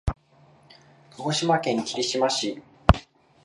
[1.17, 2.59] 鹿児島県霧島市